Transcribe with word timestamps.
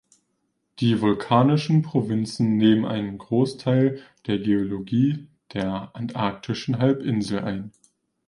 Die 0.79 0.99
Vulkanischen 0.99 1.83
Provinzen 1.83 2.57
nehmen 2.57 2.85
einen 2.85 3.19
Großteil 3.19 4.01
der 4.25 4.39
Geologie 4.39 5.27
der 5.53 5.91
Antarktischen 5.95 6.79
Halbinsel 6.79 7.37
ein. 7.41 7.71